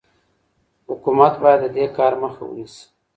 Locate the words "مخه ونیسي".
2.23-2.83